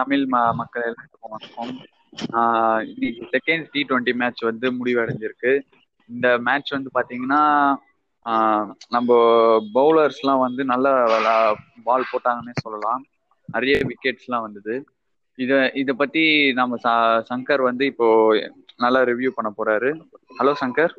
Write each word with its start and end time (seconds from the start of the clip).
தமிழ் 0.00 0.26
ம- 0.30 0.54
மக்கள் 0.54 0.94
எல்லாத்துக்கும் 0.94 1.28
வணக்கம். 1.28 1.86
இன்னைக்கு 2.88 3.28
செகண்ட் 3.32 3.68
டி 3.70 3.86
டுவெண்ட்டி 3.88 4.14
மேட்ச் 4.14 4.42
வந்து 4.42 4.84
முடிவடைஞ்சிருக்கு. 4.84 5.60
இந்த 6.08 6.38
மேட்ச் 6.38 6.72
வந்து 6.72 6.90
பாத்தீங்கன்னா 6.94 7.74
நம்ம 8.88 9.14
பவுலர்ஸ்லாம் 9.74 10.38
வந்து 10.38 10.64
நல்ல 10.64 11.04
பால் 11.84 12.04
போட்டாங்கன்னே 12.12 12.50
சொல்லலாம். 12.52 13.04
நிறைய 13.46 13.82
விக்கெட்ஸ்லாம் 13.84 14.40
வந்தது. 14.40 14.84
இத 15.34 15.70
இத 15.74 15.92
பத்தி 15.92 16.52
நம்ம 16.52 16.76
சங்கர் 17.34 17.62
வந்து 17.62 17.86
இப்போ 17.86 18.34
நல்லா 18.76 19.00
ரிவ்யூ 19.00 19.30
பண்ண 19.34 19.52
போறாரு. 19.64 20.00
ஹலோ 20.38 20.54
சங்கர். 20.60 20.90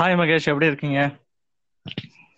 ஹாய் 0.00 0.16
மகேஷ். 0.16 0.44
எப்படி 0.44 0.66
இருக்கீங்க? 0.66 1.16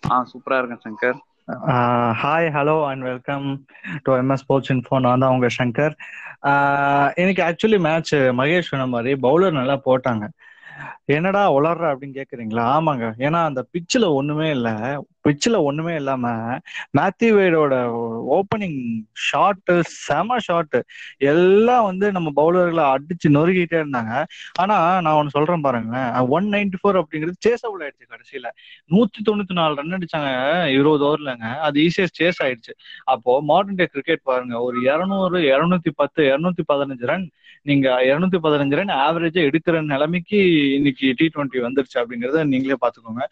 ஆ 0.09 0.27
சூப்பரா 0.33 0.63
இருக்கேன் 0.63 0.95
Shankar. 0.95 1.17
Hi 1.51 2.49
hello 2.51 2.85
and 2.85 3.01
welcome 3.01 3.65
to 4.03 4.13
MS 4.15 4.33
sports 4.33 4.71
info 4.71 4.99
நான் 4.99 5.19
தான் 5.19 5.29
உங்க 5.29 5.47
சங்கர். 5.63 5.93
ஆஹ் 6.41 7.13
எனக்கு 7.15 7.43
ஆக்சுவலி 7.43 7.79
மேட்ச் 7.79 8.15
மகேஷ் 8.15 8.61
சொன்ன 8.61 8.87
மாதிரி 8.87 9.19
பவுலர் 9.21 9.51
நல்லா 9.51 9.79
போட்டாங்க. 9.85 10.27
என்னடா 11.05 11.53
உளர்ற 11.53 11.95
அப்படின்னு 11.95 12.21
கேக்குறீங்களா? 12.21 12.65
ஆமாங்க. 12.79 13.11
ஏன்னா 13.17 13.43
அந்த 13.43 13.65
பிச்சில் 13.73 14.13
ஒண்ணுமே 14.13 14.49
இல்லை. 14.49 14.71
பிச்சில் 15.27 15.57
ஒண்ணுமே 15.67 15.93
இல்லாம 16.01 16.25
மேத்யூ 16.97 17.29
வேடோட 17.37 17.75
ஓப்பனிங் 18.37 18.77
ஷாட்டு 19.27 19.75
செம 20.05 20.37
ஷாட்டு 20.47 20.79
எல்லாம் 21.31 21.85
வந்து 21.89 22.07
நம்ம 22.17 22.29
பவுலர்களை 22.39 22.83
அடிச்சு 22.93 23.27
நொறுக்கிட்டே 23.37 23.77
இருந்தாங்க. 23.83 24.13
ஆனா 24.61 24.75
நான் 25.05 25.17
ஒன்னு 25.19 25.35
சொல்றேன் 25.37 25.65
பாருங்களேன். 25.67 26.09
ஒன் 26.37 26.47
நைன்டி 26.55 26.79
ஃபோர் 26.81 26.99
அப்படிங்கிறது 27.01 27.43
சேஸ் 27.47 27.65
அவுட் 27.69 27.83
ஆயிடுச்சு 27.85 28.11
கடைசியில. 28.13 28.47
நூத்தி 28.91 29.19
தொண்ணூத்தி 29.29 29.57
நாலு 29.59 29.77
ரன் 29.79 29.97
அடிச்சாங்க 29.97 30.29
இருபது 30.77 31.05
ஓவர்லங்க 31.09 31.47
அது 31.67 31.77
ஈஸியா 31.87 32.07
சேஸ் 32.19 32.41
ஆயிடுச்சு. 32.45 32.73
அப்போ 33.13 33.33
மாடர்ன் 33.51 33.79
டே 33.81 33.87
கிரிக்கெட் 33.93 34.23
பாருங்க 34.31 34.55
ஒரு 34.67 34.77
இரநூறு 34.89 35.39
இருநூத்தி 35.51 35.93
பத்து 36.01 36.21
இருநூத்தி 36.31 36.65
பதினஞ்சு 36.71 37.07
ரன் 37.11 37.27
நீங்க 37.65 37.87
இருநூத்தி 38.09 38.39
பதினஞ்சு 38.45 38.75
ரன் 38.79 38.93
ஆவரேஜா 39.05 39.41
எடுக்கிற 39.49 39.81
நிலைமைக்கு 39.93 40.37
இன்னைக்கு 40.77 41.07
டி 41.19 41.25
ட்வெண்ட்டி 41.35 41.63
வந்துருச்சு 41.65 41.97
அப்படிங்கறத 42.01 42.43
நீங்களே 42.53 42.77
பாத்துக்கோங்க 42.83 43.23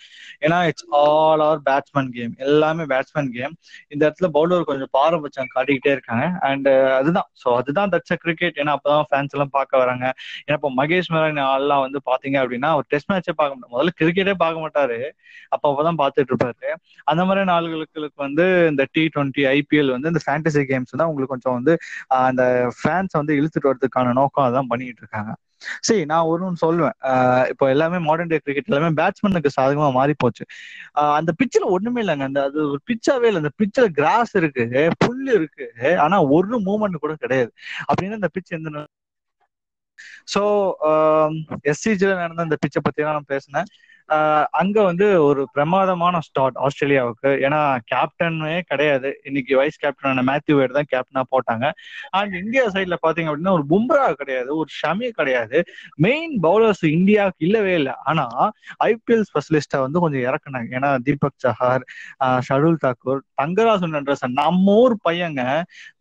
ஏன்னா 0.45 0.57
it's 0.69 0.87
all 1.01 1.43
are 1.47 1.61
batsman 1.85 2.11
game 2.15 2.33
எல்லாமே 2.45 2.83
பேட்ஸ்மேன் 2.91 3.29
கேம் 3.35 3.53
இந்த 3.93 4.01
இடத்துல 4.05 4.27
பவுலர் 4.37 4.67
கொஞ்சம் 4.69 4.91
பாரபட்சம் 4.97 5.51
காட்டிக்கிட்டே 5.55 5.91
இருக்காங்க. 5.95 6.25
அண்ட் 6.49 6.67
uh, 6.73 6.89
அதுதான். 6.99 7.27
ஸோ 7.41 7.47
அதுதான் 7.59 7.91
தட்ஸ் 7.93 8.21
கிரிக்கெட் 8.23 8.57
ஏன்னா 8.61 8.73
அப்பதான் 8.77 9.07
ஃபேன்ஸ் 9.09 9.35
எல்லாம் 9.35 9.53
பார்க்க 9.57 9.81
வராங்க. 9.83 10.05
ஏன்னா 10.45 10.57
இப்போ 10.59 10.71
மகேஷ் 10.79 11.11
மேரன் 11.15 11.41
ஆள்லாம் 11.51 11.83
வந்து 11.85 12.01
பாத்தீங்க 12.09 12.37
அப்படின்னா 12.43 12.71
ஒரு 12.79 12.87
டெஸ்ட் 12.93 13.09
மேட்சே 13.13 13.35
பார்க்க 13.41 13.55
மாட்டாங்க 13.55 13.73
முதல்ல 13.75 13.93
கிரிக்கெட்டே 14.01 14.35
பார்க்க 14.43 14.65
மாட்டாரு. 14.65 14.99
அப்ப 15.53 15.63
அப்பதான் 15.71 15.99
பார்த்துட்டு 16.03 16.31
இருப்பாரு. 16.33 16.71
அந்த 17.11 17.21
மாதிரி 17.29 17.45
நாள்களுக்கு 17.53 18.23
வந்து 18.25 18.45
இந்த 18.71 18.85
டி 18.95 19.05
டுவெண்ட்டி 19.15 19.45
ஐபிஎல் 19.55 19.93
வந்து 19.95 20.11
இந்த 20.13 20.23
ஃபேண்டசி 20.27 20.63
கேம்ஸ் 20.71 20.99
தான் 20.99 21.09
உங்களுக்கு 21.11 21.35
கொஞ்சம் 21.35 21.57
வந்து 21.59 21.75
uh, 22.13 22.23
அந்த 22.29 22.43
ஃபேன்ஸ் 22.81 23.19
வந்து 23.21 23.33
இழுத்துட்டு 23.41 23.71
வரதுக்கான 23.71 24.13
நோக்கம் 24.21 24.47
அதான் 24.49 24.71
பண்ணிட்டு 24.73 25.03
இருக்காங்க. 25.05 25.31
சரி 25.81 26.05
நான் 26.05 26.23
ஒரு 26.23 26.45
ஒன்று 26.45 26.63
சொல்லுவேன். 26.65 26.95
ஆஹ் 27.11 27.45
இப்போ 27.49 27.65
எல்லாமே 27.69 27.97
மாடர்ன் 27.99 28.27
டே 28.27 28.37
கிரிக்கெட் 28.37 28.69
எல்லாமே 28.71 28.89
பேட்ஸ்மேனுக்கு 28.99 29.51
சாதகமா 29.57 29.91
மாறி 29.91 30.13
போச்சு. 30.17 30.43
ஆஹ் 30.95 31.15
அந்த 31.15 31.31
பிச்சில் 31.39 31.67
ஒண்ணுமே 31.75 32.01
இல்லைங்க. 32.03 32.23
அந்த 32.23 32.43
அது 32.43 32.59
ஒரு 32.69 32.81
பிச்சாவே 32.89 33.27
இல்லை. 33.29 33.41
அந்த 33.43 33.53
பிச்சில் 33.61 33.89
கிராஸ் 33.91 34.35
இருக்கு 34.35 34.65
புல் 35.05 35.25
இருக்கு 35.37 35.67
ஆனா 36.05 36.19
ஒரு 36.29 36.59
மூமெண்ட் 36.67 37.03
கூட 37.05 37.15
கிடையாது. 37.15 37.51
அப்படின்னு 37.89 38.19
இந்த 38.21 38.31
பிச் 38.37 38.55
எந்த 38.59 38.85
ஸோ 40.33 40.41
எஸ்சிஜில 41.71 42.15
நடந்த 42.15 42.43
இந்த 42.43 42.57
பிச்சை 42.61 42.79
பத்தி 42.83 43.01
தான் 43.03 43.13
நான் 43.13 43.31
பேசினேன். 43.33 43.67
அங்க 44.51 44.77
வந்து 44.83 45.05
ஒரு 45.23 45.41
பிரமாதமான 45.53 46.19
ஸ்டார்ட் 46.19 46.57
ஆஸ்திரேலியாவுக்கு. 46.65 47.29
ஏன்னா 47.45 47.59
கேப்டனே 47.93 48.59
கிடையாது. 48.71 49.09
இன்னைக்கு 49.23 49.53
வைஸ் 49.57 49.79
கேப்டனான 49.83 50.23
மேத்யூ 50.29 50.55
வேட் 50.59 50.75
தான் 50.79 50.89
கேப்டனா 50.93 51.23
போட்டாங்க. 51.33 51.65
அண்ட் 52.11 52.33
இந்தியா 52.33 52.65
சைட்ல 52.75 52.97
பாத்தீங்க 53.05 53.29
அப்படின்னா 53.31 53.55
ஒரு 53.59 53.65
பும்ரா 53.73 54.05
கிடையாது. 54.21 54.49
ஒரு 54.57 54.69
ஷமி 54.81 55.09
கிடையாது. 55.11 55.59
மெயின் 55.97 56.35
பவுலர்ஸ் 56.41 56.83
இந்தியாவுக்கு 56.97 57.45
இல்லவே 57.47 57.73
இல்லை. 57.73 57.95
ஆனா 58.03 58.25
ஐபிஎல் 58.89 59.25
ஸ்பெஷலிஸ்டா 59.31 59.79
வந்து 59.85 60.03
கொஞ்சம் 60.05 60.25
இறக்குனாங்க. 60.29 60.69
ஏன்னா 60.79 60.91
தீபக் 61.07 61.39
சஹார் 61.45 61.85
ஷடுல் 62.49 62.79
தாக்கூர் 62.85 63.21
தங்கராஜ் 63.41 63.87
நன்றசன் 63.97 64.37
நம்ம 64.41 64.75
ஊர் 64.83 64.97
பையங்க 65.07 65.41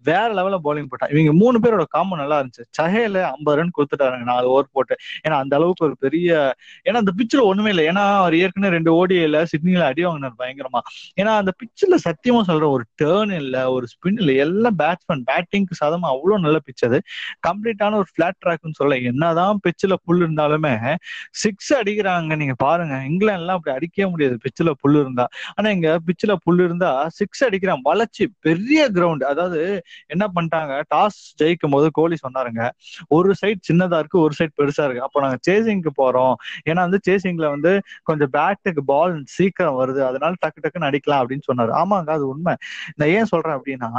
வேற 0.09 0.26
லெவல 0.38 0.56
பவுலிங் 0.65 0.88
போட்டான் 0.91 1.12
இவங்க 1.15 1.32
மூணு 1.42 1.56
பேரோட 1.65 1.84
காம்போ 1.94 2.16
நல்லா 2.16 2.36
இருந்துச்சு. 2.41 2.65
சஹேல 2.78 3.19
ஐம்பது 3.32 3.56
ரன் 3.59 3.75
கொடுத்துட்டாருங்க. 3.76 4.26
நாலு 4.32 4.47
ஓவர் 4.54 4.75
போட்டு. 4.76 4.94
ஏன்னா 5.25 5.36
அந்த 5.42 5.54
அளவுக்கு 5.59 5.86
ஒரு 5.88 5.97
பெரிய 6.04 6.28
ஏன்னா 6.88 7.00
அந்த 7.03 7.12
பிக்சர் 7.21 7.48
ஒண்ணுமே 7.50 7.71
இல்லை. 7.75 7.84
ஏன்னா 7.94 8.05
அவர் 8.21 8.34
ஏற்கனவே 8.34 8.72
ரெண்டு 8.77 8.91
ஓடியில 8.99 9.41
சிட்னில 9.50 9.84
அடி 9.91 10.03
வாங்கினார் 10.05 10.37
பயங்கரமா. 10.41 10.81
ஏன்னா 11.21 11.32
அந்த 11.41 11.53
பிச்சில் 11.60 11.97
சத்தியமா 12.06 12.41
சொல்ற 12.49 12.66
ஒரு 12.77 12.84
டேர்ன் 13.03 13.32
இல்ல 13.41 13.56
ஒரு 13.75 13.87
ஸ்பின் 13.93 14.19
இல்ல 14.22 14.32
எல்லாம் 14.44 14.78
பேட்ஸ்மேன் 14.82 15.25
பேட்டிங்க்கு 15.31 15.75
சதமா 15.82 16.09
அவ்வளவு 16.15 16.44
நல்ல 16.47 16.59
பிச் 16.66 16.84
அது. 16.88 16.99
கம்ப்ளீட்டான 17.49 17.99
ஒரு 18.03 18.09
பிளாட் 18.16 18.38
ட்ராக்னு 18.44 18.78
சொல்ல 18.81 18.99
என்னதான் 19.10 19.60
பிச்சில் 19.66 19.97
புல் 20.06 20.22
இருந்தாலுமே 20.25 20.75
சிக்ஸ் 21.43 21.72
அடிக்கிறாங்க 21.81 22.37
நீங்க 22.43 22.56
பாருங்க. 22.65 22.94
இங்கிலாந்துலாம் 23.10 23.59
அப்படி 23.59 23.75
அடிக்கவே 23.77 24.09
முடியாது 24.10 24.37
பிச்சில் 24.47 24.72
புல் 24.83 24.99
இருந்தா. 25.03 25.27
ஆனா 25.56 25.69
இங்க 25.71 25.91
பிச்சில் 26.09 26.34
புல் 26.47 26.62
இருந்தா 26.66 26.91
சிக்ஸ் 27.21 27.44
அடிக்கிறான். 27.49 27.83
வளர்ச்சி 27.83 28.25
பெரிய 28.41 28.81
கிரவுண்ட் 28.97 29.25
அதாவது 29.33 29.60
என்ன 30.15 30.25
பண்ணிட்டாங்க 30.34 30.72
டாஸ் 30.94 31.21
ஜெயிக்கும் 31.43 31.75
போது 31.77 31.87
கோலி 31.93 32.16
சொன்னாருங்க 32.25 32.62
ஒரு 33.16 33.31
சைட் 33.34 33.62
சின்னதா 33.71 33.99
இருக்கு 33.99 34.19
ஒரு 34.21 34.34
சைட் 34.34 34.56
பெருசா 34.60 34.84
இருக்கு. 34.87 35.04
அப்போ 35.06 35.19
நாங்க 35.21 35.38
சேசிங்க்கு 35.49 35.93
போறோம். 36.03 36.34
ஏன்னா 36.71 36.81
வந்து 36.87 37.00
சேசிங்ல 37.09 37.47
வந்து 37.54 37.72
கொஞ்சம் 38.03 38.31
பேட்டுக்கு 38.33 38.83
பால் 38.87 39.22
சீக்கிரம் 39.27 39.78
வருது 39.81 40.00
அதனால 40.05 40.34
டக்கு 40.47 40.62
டக்குன்னு 40.62 40.91
அடிக்கலாம் 40.91 41.22
அப்படின்னு 41.22 41.47
சொன்னாரு. 41.53 41.72
ஆமாங்க 41.75 42.11
அது 42.11 42.28
உண்மை. 42.28 42.55
நான் 42.97 43.09
ஏன் 43.09 43.25
சொல்றேன் 43.25 43.59
அப்படின்னா 43.59 43.91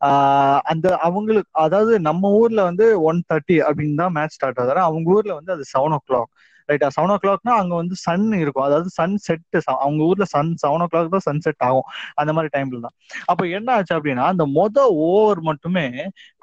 ஆஹ் 0.00 0.58
அந்த 0.64 0.96
அவங்களுக்கு 0.98 1.50
அதாவது 1.60 2.00
நம்ம 2.00 2.30
ஊர்ல 2.32 2.62
வந்து 2.62 3.02
ஒன் 3.02 3.22
தேர்ட்டி 3.28 3.56
அப்படின்னு 3.68 3.94
தான் 3.94 4.12
மேட்ச் 4.12 4.32
ஸ்டார்ட் 4.32 4.58
ஆகுது. 4.58 4.80
அவங்க 4.80 5.10
ஊர்ல 5.10 5.34
வந்து 5.34 5.52
அது 5.52 5.64
செவன் 5.72 5.94
ஓ 5.94 6.00
கிளாக் 6.08 6.30
ரைட்டா 6.68 6.88
செவன் 6.96 7.12
ஓ 7.14 7.16
கிளாக்னா 7.24 7.54
அங்க 7.62 7.74
வந்து 7.80 7.96
சன் 8.04 8.26
இருக்கும். 8.42 8.66
அதாவது 8.68 8.88
சன் 8.98 9.16
செட் 9.26 9.44
அவங்க 9.84 10.00
ஊர்ல 10.10 10.26
சன் 10.34 10.52
செவன் 10.62 10.84
ஓ 10.84 10.88
கிளாக் 10.92 11.12
தான் 11.16 11.26
சன் 11.28 11.42
செட் 11.46 11.62
ஆகும். 11.68 11.86
அந்த 12.20 12.30
மாதிரி 12.36 12.50
டைம்ல 12.56 12.80
தான். 12.86 12.94
அப்ப 13.32 13.42
என்ன 13.58 13.68
ஆச்சு 13.76 13.94
அப்படின்னா 13.98 14.24
அந்த 14.34 14.46
மொத 14.58 14.76
ஓவர் 15.08 15.40
மட்டுமே 15.50 15.86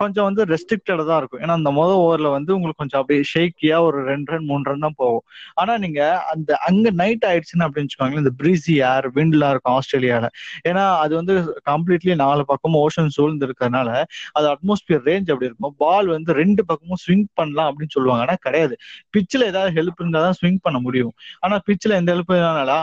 கொஞ்சம் 0.01 0.27
வந்து 0.29 0.43
ரெஸ்ட்ரிக்டடா 0.53 1.05
தான் 1.11 1.19
இருக்கும். 1.21 1.41
ஏன்னா 1.43 1.55
அந்த 1.59 1.71
மொதல் 1.79 2.01
ஓவர்ல 2.05 2.29
வந்து 2.37 2.51
உங்களுக்கு 2.57 2.81
கொஞ்சம் 2.83 3.01
அப்படியே 3.01 3.23
ஷேக்கியா 3.33 3.77
ஒரு 3.87 3.99
ரெண்டு 4.11 4.31
ரன் 4.33 4.47
மூணு 4.51 4.63
ரன் 4.71 4.85
தான் 4.87 4.97
போகும். 5.03 5.23
ஆனா 5.61 5.73
நீங்க 5.85 6.01
அந்த 6.33 6.51
அங்க 6.69 6.87
நைட் 7.01 7.25
ஆயிடுச்சுன்னு 7.31 7.65
அப்படின்னு 7.67 7.89
வச்சுக்கோங்களேன் 7.89 8.23
இந்த 8.25 8.33
பிரீசி 8.41 8.75
ஏர் 8.91 9.07
விண்ட்லாம் 9.17 9.53
இருக்கும் 9.55 9.75
ஆஸ்திரேலியால. 9.77 10.25
ஏன்னா 10.69 10.83
அது 11.03 11.13
வந்து 11.19 11.33
கம்ப்ளீட்லி 11.71 12.15
நாலு 12.25 12.43
பக்கமும் 12.51 12.81
ஓஷன் 12.85 13.13
சூழ்ந்து 13.17 13.47
இருக்கிறதுனால 13.47 13.89
அது 14.37 14.45
அட்மாஸ்பியர் 14.53 15.03
ரேஞ்ச் 15.09 15.31
அப்படி 15.33 15.49
இருக்கும். 15.49 15.75
பால் 15.83 16.09
வந்து 16.15 16.31
ரெண்டு 16.41 16.61
பக்கமும் 16.69 17.01
ஸ்விங் 17.05 17.27
பண்ணலாம் 17.41 17.69
அப்படின்னு 17.69 17.95
சொல்லுவாங்க. 17.97 18.23
ஆனா 18.27 18.35
கிடையாது. 18.47 18.75
பிச்சில் 19.15 19.47
ஏதாவது 19.51 19.71
ஹெல்ப் 19.79 19.99
தான் 20.19 20.37
ஸ்விங் 20.39 20.61
பண்ண 20.61 20.79
முடியும். 20.79 21.13
ஆனா 21.39 21.55
பிச்சில் 21.67 21.99
எந்த 21.99 22.15
எழுப்பு 22.15 22.35
இல்லைனால 22.37 22.73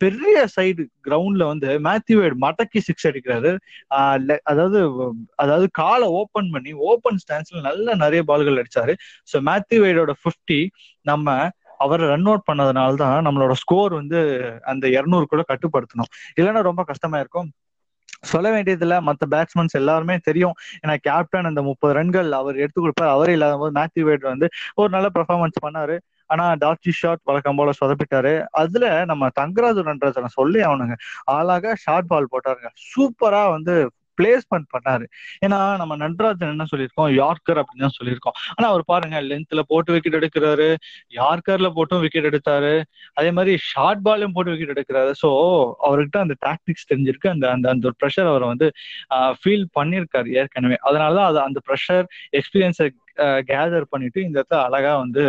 பெரிய 0.00 0.36
சைடு 0.56 0.82
கிரவுண்ட்ல 1.06 1.44
வந்து 1.44 1.70
மேத்யூவேட் 1.86 2.36
மடக்கி 2.44 2.80
சிக்ஸ் 2.86 3.06
அடிக்கிறாரு. 3.08 3.50
அதாவது 4.50 4.78
அதாவது 5.36 5.66
காலை 5.72 6.06
ஓபன் 6.20 6.50
பண்ணி 6.50 6.72
ஓபன் 6.90 7.20
ஸ்டான்ஸ்ல 7.24 7.62
நல்ல 7.68 7.94
நிறைய 7.94 8.22
பால்கள் 8.30 8.60
அடிச்சாரு. 8.62 8.94
ஸோ 9.32 9.38
மேத்யூவேடோட 9.50 10.14
ஃபிஃப்டி 10.22 10.60
நம்ம 11.06 11.36
அவரை 11.78 12.06
ரன் 12.06 12.28
அவுட் 12.30 12.48
பண்ணதுனால 12.48 12.96
தான் 13.02 13.24
நம்மளோட 13.26 13.52
ஸ்கோர் 13.62 13.92
வந்து 14.00 14.18
அந்த 14.64 14.86
இரநூறு 14.96 15.26
கூட 15.32 15.42
கட்டுப்படுத்தணும். 15.52 16.10
இல்லைன்னா 16.38 16.62
ரொம்ப 16.70 16.82
கஷ்டமா 16.90 17.18
இருக்கும். 17.18 17.48
சொல்ல 18.22 18.48
வேண்டியதுல 18.54 19.00
மற்ற 19.00 19.26
பேட்ஸ்மேன்ஸ் 19.34 19.76
எல்லாருமே 19.80 20.16
தெரியும். 20.28 20.56
ஏன்னா 20.82 20.94
கேப்டன் 21.08 21.48
அந்த 21.50 21.62
முப்பது 21.62 21.92
ரன்கள் 21.98 22.30
அவர் 22.32 22.56
எடுத்து 22.62 22.80
கொடுப்பார். 22.80 23.14
அவரே 23.16 23.32
இல்லாத 23.32 23.56
போது 23.56 23.72
மேத்யூ 23.80 24.04
வேட் 24.08 24.26
வந்து 24.32 24.48
ஒரு 24.74 24.90
நல்ல 24.96 25.08
பெர்ஃபார்மன்ஸ் 25.18 25.58
பண்ணாரு. 25.66 25.96
ஆனா 26.30 26.44
டாக்டி 26.64 26.92
ஷாட் 27.00 27.26
வழக்கம் 27.30 27.60
போல 27.60 27.72
சொதப்பிட்டாரு. 27.80 28.34
அதுல 28.62 28.84
நம்ம 29.12 29.30
தங்கராஜ் 29.40 29.86
ரன்றதை 29.88 30.26
சொல்லி 30.38 30.60
அவனுங்க 30.68 30.96
ஆளாக 31.36 31.74
ஷார்ட் 31.86 32.10
பால் 32.12 32.32
போட்டாருங்க. 32.34 32.70
சூப்பரா 32.90 33.44
வந்து 33.56 33.74
பிளேஸ்மெண்ட் 34.18 34.66
பண்ணாரு. 34.74 35.04
ஏன்னா 35.44 35.58
நம்ம 35.80 35.92
நட்ராஜன் 35.96 36.52
என்ன 36.54 36.64
சொல்லியிருக்கோம்? 36.70 37.10
யார்கர் 37.20 37.60
அப்படின்னு 37.60 37.84
தான் 37.86 37.96
சொல்லியிருக்கோம். 37.98 38.36
ஆனா 38.56 38.66
அவர் 38.72 38.82
பாருங்க 38.86 39.20
லென்த்ல 39.28 39.60
போட்டு 39.70 39.94
விக்கெட் 39.94 40.18
எடுக்கிறாரு. 40.18 40.66
யார்கர்ல 41.18 41.68
போட்டும் 41.76 42.02
விக்கெட் 42.04 42.28
எடுத்தாரு. 42.30 42.72
அதே 43.14 43.30
மாதிரி 43.30 43.52
ஷார்ட் 43.70 44.02
பாலையும் 44.02 44.34
போட்டு 44.36 44.52
விக்கெட் 44.54 44.74
எடுக்கிறாரு. 44.74 45.12
ஸோ 45.22 45.30
அவர்கிட்ட 45.88 46.18
அந்த 46.24 46.36
டாக்டிக்ஸ் 46.46 46.88
தெரிஞ்சிருக்கு. 46.92 47.28
அந்த 47.28 47.46
அந்த 47.50 47.68
அந்த 47.74 47.88
ஒரு 47.90 47.98
ப்ரெஷர் 48.02 48.30
அவரை 48.32 48.48
வந்து 48.48 48.68
ஃபீல் 49.40 49.66
பண்ணியிருக்காரு 49.78 50.28
ஏற்கனவே. 50.42 50.78
அதனாலதான் 50.90 51.30
அது 51.30 51.40
அந்த 51.48 51.60
ப்ரெஷர் 51.68 52.04
எக்ஸ்பீரியன்ஸை 52.40 52.88
கேதர் 53.50 53.90
பண்ணிட்டு 53.90 54.20
இந்த 54.22 54.36
இடத்துல 54.40 54.62
அழகா 54.66 54.92
வந்து 54.96 55.24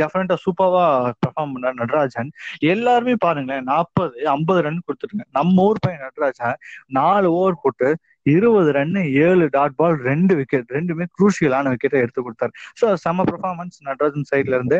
டெஃபினட்டா 0.00 0.36
சூப்பர்வா 0.44 0.84
பெர்ஃபார்ம் 1.20 1.52
பண்ண 1.54 1.72
நடராஜன். 1.74 2.30
எல்லாருமே 2.66 3.14
பாருங்களேன் 3.20 3.68
நாற்பது 3.70 4.26
ஐம்பது 4.32 4.62
ரன் 4.62 4.84
கொடுத்துருங்க 4.86 5.24
நம்ம 5.30 5.62
ஊர் 5.64 5.82
பையன் 5.82 6.04
நடராஜன் 6.06 6.56
நாலு 6.98 7.28
ஓவர் 7.34 7.62
போட்டு 7.62 7.88
இருபது 8.26 8.70
ரன்னு 8.72 9.00
ஏழு 9.24 9.46
டாட் 9.50 9.76
பால் 9.76 9.96
ரெண்டு 10.02 10.34
விக்கெட் 10.36 10.70
ரெண்டுமே 10.76 11.04
குரூஷியலான 11.16 11.72
விக்கெட்டை 11.74 11.98
எடுத்து 12.04 12.24
கொடுத்தாரு. 12.26 12.52
ஸோ 12.80 12.86
செம்ம 13.04 13.24
பெர்ஃபார்மன்ஸ் 13.30 13.76
நடராஜன் 13.80 14.28
சைட்ல 14.32 14.54
இருந்து. 14.54 14.78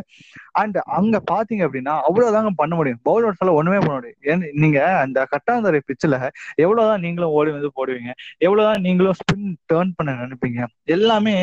அண்ட் 0.53 0.79
அங்க 0.99 1.17
பாத்தீங்க 1.33 1.63
அப்படின்னா 1.67 1.95
அவ்வளவுதாங்க 2.09 2.51
பண்ண 2.57 2.75
முடியும். 2.75 3.01
பவுலர்ஸ் 3.05 3.41
எல்லாம் 3.43 3.59
ஒண்ணுமே 3.61 3.79
பண்ண 3.79 3.95
முடியும். 3.95 4.21
ஏன் 4.33 4.45
நீங்க 4.55 4.79
அந்த 4.97 5.19
கட்டாந்தரை 5.33 5.81
பிச்சில் 5.89 6.19
எவ்வளவுதான் 6.65 7.01
நீங்களும் 7.01 7.35
ஓடி 7.39 7.51
வந்து 7.51 7.71
போடுவீங்க? 7.79 8.11
எவ்வளவுதான் 8.39 8.81
நீங்களும் 8.81 9.19
ஸ்பின் 9.21 9.49
டேர்ன் 9.73 9.95
பண்ண 9.97 10.13
நினைப்பீங்க? 10.25 10.61
எல்லாமே 10.97 11.35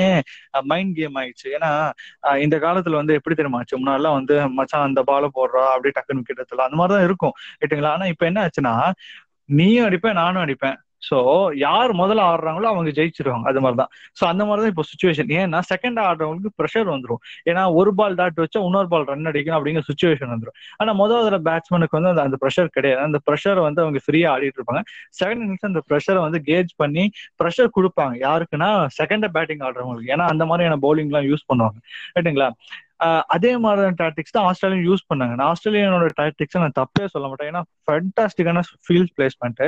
மைண்ட் 0.71 0.95
கேம் 0.95 1.17
ஆயிடுச்சு. 1.21 1.47
ஏன்னா 1.57 1.71
இந்த 2.45 2.57
காலத்துல 2.57 2.99
வந்து 3.01 3.13
எப்படி 3.13 3.35
தெரியுமா? 3.35 3.59
ஆச்சு 3.59 3.79
முன்னாடிலாம் 3.79 4.17
வந்து 4.19 4.35
மச்சான் 4.49 4.87
அந்த 4.89 5.01
பால 5.03 5.25
போடுறா 5.37 5.63
அப்படியே 5.73 5.95
டக்குன்னு 5.97 6.21
விக்கெட் 6.21 6.41
எடுத்துலாம் 6.41 6.69
அந்த 6.69 6.79
மாதிரிதான் 6.81 7.07
இருக்கும். 7.09 7.35
ரைட்டுங்களா 7.61 7.93
ஆனா 7.97 8.05
இப்ப 8.05 8.25
என்ன 8.25 8.39
ஆச்சுன்னா 8.47 8.75
நீயும் 9.49 9.85
அடிப்பேன் 9.85 10.19
நானும் 10.21 10.43
அடிப்பேன். 10.43 10.77
சோ 11.09 11.17
யார் 11.57 11.91
முதல்ல 11.93 12.23
ஆடுறாங்களோ 12.31 12.67
அவங்க 12.71 12.91
ஜெயிச்சிருவாங்க. 12.91 13.43
அது 13.43 13.61
மாதிரிதான். 13.61 13.91
சோ 14.19 14.25
அந்த 14.25 14.45
மாதிரிதான் 14.45 14.69
இப்போ 14.69 14.83
சுச்சுவேஷன் 14.91 15.31
ஏன்னா 15.39 15.59
செகண்ட் 15.73 15.99
ஆடுறவங்களுக்கு 16.01 16.51
ப்ரெஷர் 16.57 16.89
வந்துடும் 16.93 17.21
ஏன்னா 17.45 17.73
ஒரு 17.73 17.95
பால் 17.95 18.15
டாட் 18.15 18.37
வச்சா 18.37 18.63
இன்னொரு 18.63 18.87
பால் 18.87 19.05
ரன் 19.05 19.25
அடிக்கணும் 19.25 19.57
அப்படிங்கிற 19.59 19.81
சுச்சுவேஷன் 19.91 20.33
வந்துடும் 20.33 20.57
ஆனா 20.77 20.93
முதல்ல 20.93 21.39
பேட்ஸ்மேனுக்கு 21.47 21.97
வந்து 21.99 22.09
அந்த 22.09 22.21
அந்த 22.21 22.37
ப்ரெஷர் 22.41 22.65
கிடையாது. 22.67 23.01
அந்த 23.01 23.19
ப்ரெஷர் 23.29 23.61
வந்து 23.61 23.81
அவங்க 23.81 23.99
ஃப்ரீயா 24.05 24.29
ஆடிட்டு 24.35 24.59
இருப்பாங்க. 24.59 24.81
செகண்ட் 25.19 25.41
இன்னிங்ஸ் 25.43 25.69
அந்த 25.71 25.81
ப்ரெஷரை 25.89 26.19
வந்து 26.19 26.41
கேஜ் 26.45 26.71
பண்ணி 26.75 27.11
ப்ரெஷர் 27.43 27.69
கொடுப்பாங்க. 27.75 28.13
யாருக்குன்னா 28.21 28.87
செகண்ட் 29.01 29.27
பேட்டிங் 29.27 29.57
ஆடுறவங்களுக்கு. 29.57 30.11
ஏன்னா 30.15 30.27
அந்த 30.27 30.45
மாதிரியான 30.45 30.79
பவுலிங் 30.81 31.11
எல்லாம் 31.11 31.23
யூஸ் 31.23 31.47
பண்ணுவாங்க. 31.53 31.77
ரைட்டுங்களா 32.15 32.49
அதே 33.35 33.51
மாதிரியான 33.63 33.95
டாக்டிக்ஸ் 34.01 34.33
தான் 34.35 34.45
ஆஸ்திரேலியா 34.49 34.81
யூஸ் 34.87 35.03
பண்ணாங்க. 35.11 35.33
நான் 35.39 35.49
ஆஸ்திரேலியனோட 35.53 36.07
டாக்டிக்ஸ் 36.19 36.57
நான் 36.63 36.75
தப்பே 36.79 37.05
சொல்ல 37.13 37.25
மாட்டேன். 37.29 37.49
ஏன்னா 37.51 37.61
ஃபண்டாஸ்டிக்கான 37.85 38.61
ஃபீல்ட் 38.85 39.13
பிளேஸ்மெண்ட் 39.17 39.61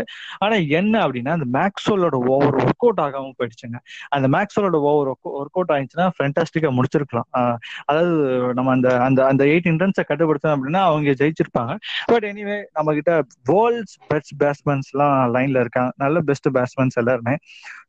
ஆனா 0.43 0.55
என்ன 0.79 0.93
அப்படின்னா 1.05 1.31
அந்த 1.37 1.47
மேக்ஸ்வலோட 1.57 2.17
ஓவர் 2.33 2.57
ஒர்க் 2.63 2.83
அவுட் 2.85 3.01
ஆகாம 3.05 3.31
போயிடுச்சுங்க. 3.39 3.79
அந்த 4.17 4.27
மேக்ஸ்வலோட 4.35 4.79
ஓவர் 4.91 5.09
ஒர்க் 5.41 5.57
அவுட் 5.59 5.73
ஆயிடுச்சுன்னா 5.75 6.07
ஃபென்டாஸ்டிக்கா 6.17 6.71
முடிச்சிருக்கலாம். 6.79 7.29
அதாவது 7.89 8.13
நம்ம 8.59 8.71
அந்த 8.77 8.89
அந்த 9.07 9.19
அந்த 9.31 9.43
எயிட்டின் 9.53 9.79
ரன்ஸை 9.83 10.05
கட்டுப்படுத்தணும் 10.11 10.55
அப்படின்னா 10.57 10.83
அவங்க 10.89 11.15
ஜெயிச்சிருப்பாங்க. 11.23 11.73
பட் 12.11 12.27
எனிவே 12.31 12.57
நம்ம 12.79 12.93
கிட்ட 12.99 13.13
வேர்ல்ட்ஸ் 13.51 13.97
பெஸ்ட் 14.13 14.33
பேட்ஸ்மேன்ஸ் 14.43 14.91
எல்லாம் 14.93 15.15
லைன்ல 15.37 15.63
இருக்காங்க. 15.65 15.91
நல்ல 16.05 16.19
பெஸ்ட் 16.29 16.49
பேட்ஸ்மேன்ஸ் 16.57 16.99
எல்லாருமே. 17.03 17.35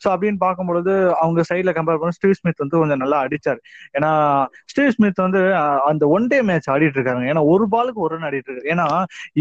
ஸோ 0.03 0.09
அப்படின்னு 0.15 0.39
பார்க்கும்பொழுது 0.47 0.93
அவங்க 1.23 1.41
சைட்ல 1.51 1.73
கம்பேர் 1.77 2.01
பண்ண 2.01 2.17
ஸ்டீவ் 2.19 2.37
ஸ்மித் 2.41 2.63
வந்து 2.65 2.77
கொஞ்சம் 2.83 3.03
நல்லா 3.05 3.19
அடிச்சார். 3.27 3.61
ஏன்னா 3.99 4.11
ஸ்டீவ் 4.73 4.93
ஸ்மித் 4.97 5.23
வந்து 5.27 5.34
அந்த 5.89 6.05
ஒன் 6.09 6.27
டே 6.27 6.39
மேட்ச் 6.43 6.69
ஆடிட்டு 6.69 6.99
இருக்காங்க. 6.99 7.25
ஏன்னா 7.31 7.43
ஒரு 7.53 7.65
பாலுக்கு 7.71 8.01
ஒரு 8.01 8.15
ரன் 8.15 8.27
ஆடிட்டு 8.29 8.51
இருக்காங்க. 8.51 8.73
ஏன்னா 8.75 8.87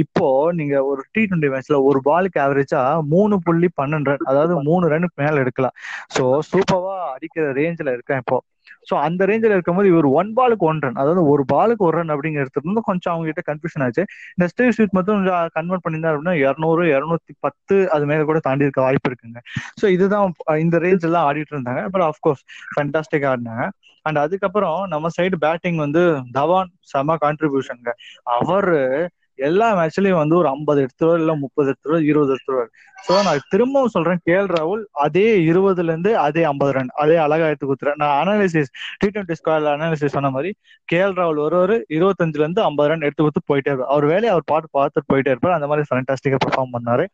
இப்போ 0.03 0.27
நீங்க 0.53 0.75
ஒரு 0.85 1.01
டி 1.11 1.23
டுவெண்ட்டி 1.23 1.51
மேட்ச்ல 1.53 1.79
ஒரு 1.89 2.01
பாலுக்கு 2.05 2.39
ஆவரேஜா 2.39 2.81
மூணு 3.13 3.37
புள்ளி 3.45 3.69
பன்னெண்டு 3.81 4.11
ரன் 4.11 4.25
அதாவது 4.25 4.55
மூணு 4.63 4.87
ரன் 4.87 5.09
மேல 5.15 5.43
எடுக்கலாம். 5.43 5.75
சோ 6.15 6.23
சூப்பரா 6.51 6.95
அடிக்கிற 7.15 7.45
ரேஞ்ச்ல 7.59 7.93
இருக்கேன் 7.93 8.21
இப்போ. 8.23 8.39
ஸோ 8.89 8.93
அந்த 9.05 9.25
ரேஞ்சில் 9.25 9.55
இருக்கும்போது 9.55 9.87
இவர் 9.87 10.07
ஒன் 10.19 10.31
பாலுக்கு 10.33 10.65
ஒன் 10.65 10.81
ரன் 10.81 10.99
அதாவது 11.01 11.21
ஒரு 11.25 11.43
பாலுக்கு 11.53 11.85
ஒரு 11.87 11.95
ரன் 11.97 12.13
அப்படிங்கிறது 12.15 12.63
வந்து 12.63 12.83
கொஞ்சம் 12.89 13.13
அவங்க 13.13 13.27
கிட்ட 13.31 13.43
கன்ஃபியூஷன் 13.51 13.83
ஆச்சு. 13.85 14.03
இந்த 14.35 14.47
ஸ்டீவ் 14.53 14.73
ஸ்வீட் 14.77 14.95
மட்டும் 14.97 15.17
கொஞ்சம் 15.19 15.49
கன்வெர்ட் 15.57 15.85
பண்ணிருந்தா 15.85 16.11
அப்படின்னா 16.11 16.35
இரநூறு 16.43 16.83
இரநூத்தி 16.95 17.33
பத்து 17.39 17.77
அது 17.89 18.05
மேல 18.05 18.23
கூட 18.23 18.39
தாண்டி 18.39 18.67
இருக்க 18.67 18.81
வாய்ப்பு 18.81 19.09
இருக்குங்க. 19.11 19.41
ஸோ 19.81 19.85
இதுதான் 19.87 20.25
இந்த 20.59 20.77
ரேஞ்ச் 20.85 21.07
எல்லாம் 21.09 21.27
ஆடிட்டு 21.29 21.55
இருந்தாங்க. 21.55 21.83
பட் 21.89 22.05
ஆஃப்கோர்ஸ் 22.09 22.43
ஃபேண்டாஸ்டிக் 22.73 23.27
ஆடினாங்க. 23.31 23.65
அண்ட் 24.05 24.19
அதுக்கப்புறம் 24.23 24.79
நம்ம 24.87 25.09
சைடு 25.17 25.35
பேட்டிங் 25.45 25.77
வந்து 25.77 26.01
தவான் 26.33 26.71
செம 26.83 27.15
கான்ட்ரிபியூஷனுங்க 27.21 27.91
அவர் 28.37 28.71
எல்லா 29.35 29.67
மேட்ச்லயும் 29.77 30.19
வந்து 30.21 30.35
ஒரு 30.37 30.47
ஐம்பது 30.47 30.79
எடுத்துருவார் 30.83 31.21
இல்ல 31.21 31.33
முப்பது 31.35 31.67
எடுத்துருவார் 31.71 32.05
இருபது 32.11 32.31
எடுத்துருவார். 32.33 32.69
சோ 33.05 33.13
நான் 33.27 33.39
திரும்பவும் 33.49 33.93
சொல்றேன் 33.95 34.19
கே 34.27 34.33
எல் 34.39 34.51
ராகுல் 34.55 34.83
அதே 35.05 35.25
இருபதுல 35.49 35.91
இருந்து 35.93 36.11
அதே 36.17 36.43
ஐம்பது 36.43 36.71
ரன் 36.71 36.91
அதே 37.03 37.17
அழகா 37.25 37.47
எடுத்து 37.51 37.69
கொடுத்துறேன் 37.69 37.99
நான் 38.03 38.15
அனாலிசிஸ் 38.21 38.71
டி 39.01 39.07
டுவெண்ட்டி 39.07 39.37
ஸ்கொயர்ல 39.39 39.73
அனாலிசிஸ் 39.77 40.15
சொன்ன 40.17 40.31
மாதிரி 40.35 40.51
கே 40.91 40.99
எல் 41.05 41.17
ராகுல் 41.19 41.41
ஒரு 41.45 41.57
ஒரு 41.63 41.77
இருபத்தஞ்சுல 41.97 42.45
இருந்து 42.45 42.63
ஐம்பது 42.69 42.89
ரன் 42.91 43.05
எடுத்து 43.07 43.23
கொடுத்து 43.23 43.43
போயிட்டே 43.51 43.71
இருப்பார். 43.71 43.91
அவர் 43.95 44.05
வேலையை 44.13 44.31
அவர் 44.35 44.49
பாட்டு 44.51 44.69
பார்த்துட்டு 44.79 45.11
போயிட்டே 45.13 45.33
இருப்பார். 45.33 45.57
அந்த 45.57 45.69
மாதிரி 45.71 45.87
ஃபேண்டாஸ்டிக்கா 45.89 46.39
பெர்ஃபார்ம் 46.45 46.75
பண்ணாரு. 46.77 47.05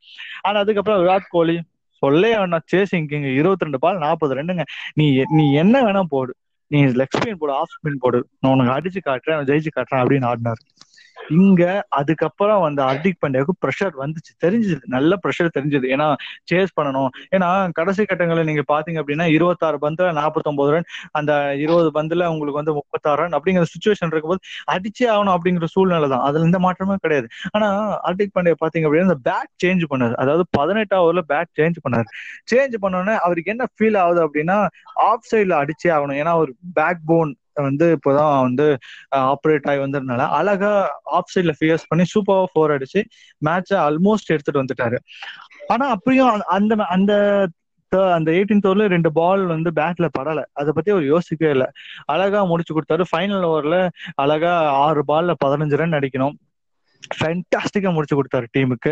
ஆனா 0.42 0.60
அதுக்கப்புறம் 0.66 1.01
விராட் 1.04 1.33
கோலி 1.36 1.57
சொல்லே 2.04 2.33
வேணா 2.42 2.60
சேசிங் 2.74 3.07
கிங் 3.12 3.25
இருபத்தி 3.39 3.66
ரெண்டு 3.66 3.80
பால் 3.86 4.04
நாற்பது 4.04 4.36
ரெண்டுங்க 4.39 4.63
நீ 5.00 5.06
நீ 5.38 5.45
என்ன 5.63 5.75
வேணா 5.88 6.04
போடு. 6.13 6.31
நீ 6.71 6.80
லெக் 7.00 7.16
ஸ்பின் 7.18 7.39
போடு 7.42 7.54
ஆஃப் 7.54 7.74
ஸ்பின் 7.75 8.00
போடு. 8.04 8.19
நான் 8.42 8.51
உனக்கு 8.56 8.74
அடிச்சு 8.75 9.00
காட்டுறேன் 9.07 9.48
ஜெயிச்சு 9.50 9.71
காட்டுறேன் 9.77 10.01
அப்படின்னு 10.04 10.30
ஆடினாரு. 10.31 10.62
இங்க 11.27 11.63
அதுக்கப்புறம் 11.89 12.63
அந்த 12.63 12.81
ஹர்திக் 12.83 13.19
பாண்டியாவுக்கு 13.21 13.56
ப்ரெஷர் 13.66 13.95
வந்துச்சு. 14.00 14.31
தெரிஞ்சது. 14.44 14.81
நல்ல 14.88 15.18
ப்ரெஷர் 15.24 15.56
தெரிஞ்சது. 15.57 15.88
ஏன்னா 15.88 16.07
சேஸ் 16.51 16.71
பண்ணணும். 16.77 17.10
ஏன்னா 17.36 17.50
கடைசி 17.71 18.06
கட்டங்களை 18.06 18.44
நீங்க 18.44 18.63
பாத்தீங்க 18.74 19.01
அப்படின்னா 19.01 19.27
இருபத்தாறு 19.30 19.77
பந்துல 19.81 20.12
நாற்பத்தொன்பது 20.12 20.71
ரன் 20.71 20.88
அந்த 21.12 21.31
இருபது 21.56 21.89
பந்துல 22.00 22.25
உங்களுக்கு 22.25 22.62
வந்து 22.62 22.74
முப்பத்தாறு 22.74 23.21
ரன் 23.21 23.31
அப்படிங்கிற 23.31 23.66
சுச்சுவேஷன் 23.74 24.12
இருக்கும்போது 24.12 24.44
அடிச்சே 24.71 25.07
ஆகணும் 25.10 25.36
அப்படிங்கிற 25.36 25.66
சூழ்நிலை 25.66 26.10
தான். 26.10 26.19
அதுல 26.19 26.44
எந்த 26.44 26.60
மாற்றமே 26.60 26.95
கிடையாது. 27.01 27.27
ஆனா 27.51 27.69
ஹர்திக் 28.07 28.36
பாண்டியா 28.36 28.57
பாத்தீங்க 28.63 28.88
அப்படின்னா 28.88 29.10
அந்த 29.10 29.19
பேட் 29.30 29.51
சேஞ்ச் 29.63 29.86
பண்ணாரு. 29.89 30.13
அதாவது 30.16 30.45
பதினெட்டு 30.51 30.95
ஓவர்ல 30.95 31.24
பேட் 31.30 31.51
சேஞ்ச் 31.60 31.77
பண்ணாரு. 31.86 32.07
சேஞ்ச் 32.51 32.75
பண்ணோன்னே 32.81 33.18
அவருக்கு 33.18 33.51
என்ன 33.51 33.66
ஃபீல் 33.75 33.98
ஆகுது 33.98 34.27
அப்படின்னா 34.27 34.57
ஆஃப் 35.10 35.27
சைட்ல 35.31 35.56
அடிச்சே 35.63 35.89
ஆகணும். 35.98 36.19
ஏன்னா 36.21 36.36
ஒரு 36.36 36.51
பேக் 36.74 37.04
போன் 37.06 37.31
வந்து 37.62 37.98
இப்போதான் 37.98 38.42
வந்து 38.42 38.78
ஆப்ரேட் 39.16 39.70
ஆகி 39.70 39.80
வந்ததுனால 39.80 40.28
அழகா 40.40 41.00
ஆஃப் 41.04 41.32
சைட்ல 41.36 41.54
ஃபியர்ஸ் 41.60 41.88
பண்ணி 41.88 42.06
சூப்பராக 42.14 42.46
ஃபோர் 42.54 42.74
அடிச்சு 42.78 43.04
மேட்சை 43.46 43.78
ஆல்மோஸ்ட் 43.78 44.34
எடுத்துட்டு 44.36 44.64
வந்துட்டாரு. 44.64 44.98
ஆனா 45.68 45.88
அப்படியும் 45.88 46.42
அந்த 46.42 46.76
அந்த 46.90 47.14
அந்த 47.92 48.32
எயிட்டீன் 48.32 48.66
ஓவர்ல 48.68 48.88
ரெண்டு 48.88 49.12
பால் 49.12 49.46
வந்து 49.46 49.70
பேட்ல 49.76 50.08
படல. 50.20 50.44
அதை 50.54 50.72
பத்தி 50.76 50.92
அவர் 50.92 51.04
யோசிக்கவே 51.04 51.52
இல்லை. 51.52 51.68
அழகா 52.06 52.44
முடிச்சு 52.44 52.74
கொடுத்தாரு. 52.74 53.04
ஃபைனல் 53.12 53.46
ஓவர்ல 53.52 53.90
அழகா 54.16 54.54
ஆறு 54.70 55.04
பால்ல 55.08 55.34
பதினஞ்சு 55.46 55.76
ரன் 55.76 55.92
அடிக்கணும். 55.92 56.36
ஃபேண்டாஸ்டிக்கா 57.19 57.92
முடிச்சு 57.98 58.16
கொடுத்தாரு 58.19 58.48
டீமுக்கு 58.56 58.92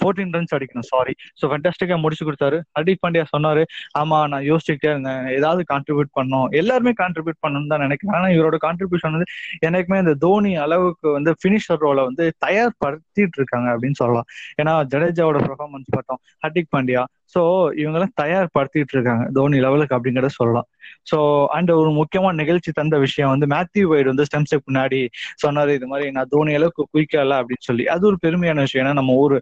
ஃபோர்டீன் 0.00 0.32
ரன்ஸ் 0.36 0.54
அடிக்கணும் 0.56 0.88
சாரி 0.90 1.14
ஸோ 1.40 1.44
ஃபேண்டாஸ்டிக்கா 1.50 1.96
முடிச்சு 2.04 2.24
கொடுத்தாரு. 2.28 2.58
ஹர்திக் 2.76 3.02
பாண்டியா 3.04 3.24
சொன்னாரு 3.34 3.62
ஆமா 4.00 4.18
நான் 4.32 4.46
யோசிச்சுக்கிட்டே 4.50 4.90
இருந்தேன். 4.92 5.24
ஏதாவது 5.38 5.62
கான்ட்ரிபியூட் 5.72 6.10
பண்ணோம் 6.18 6.46
எல்லாருமே 6.60 6.92
கான்ட்ரிபியூட் 7.02 7.40
பண்ணணும்னு 7.44 7.72
தான் 7.72 7.84
நினைக்கிறேன். 7.86 8.14
ஆனா 8.18 8.28
இவரோட 8.36 8.58
கான்ட்ரிபியூஷன் 8.66 9.14
வந்து 9.16 9.28
எனக்குமே 9.68 9.98
இந்த 10.04 10.14
தோனி 10.26 10.52
அளவுக்கு 10.66 11.08
வந்து 11.18 11.32
பினிஷர் 11.44 11.82
ரோலை 11.86 12.04
வந்து 12.10 12.26
தயார்படுத்திட்டு 12.46 13.38
இருக்காங்க 13.40 13.68
அப்படின்னு 13.74 14.00
சொல்லலாம். 14.02 14.28
ஏன்னா 14.62 14.74
ஜடேஜாவோட 14.94 15.40
பெர்ஃபார்மன்ஸ் 15.48 15.90
பார்த்தோம். 15.96 16.22
ஹர்திக் 16.44 16.72
பாண்டியா 16.76 17.04
ஸோ 17.34 17.40
இவங்கெல்லாம் 17.82 18.14
தயார்படுத்திட்டு 18.22 18.94
இருக்காங்க 18.96 19.24
தோனி 19.32 19.58
லெவலுக்கு 19.60 19.96
அப்படிங்கிறத 19.98 20.26
சொல்லலாம். 20.26 20.66
ஸோ 21.10 21.46
அண்ட் 21.56 21.70
ஒரு 21.70 21.90
முக்கியமான 21.90 22.36
நிகழ்ச்சி 22.36 22.72
தந்த 22.72 22.98
விஷயம் 22.98 23.30
வந்து 23.30 23.46
மேத்யூ 23.46 23.84
வைடு 23.92 24.04
வந்து 24.04 24.24
ஸ்டெம்ஸுக்கு 24.24 24.64
முன்னாடி 24.70 25.08
சொன்னாரு 25.44 25.68
இது 25.68 25.86
மாதிரி 25.86 26.10
நான் 26.10 26.28
தோனி 26.28 26.54
அளவுக்கு 26.54 26.82
குயிக்கல 26.94 27.38
அப்படின்னு 27.42 27.66
சொல்லி. 27.66 27.86
அது 27.86 28.06
ஒரு 28.06 28.18
பெருமையான 28.20 28.60
விஷயம். 28.60 28.84
ஏன்னா 28.84 28.92
நம்ம 28.92 29.12
ஊர் 29.14 29.36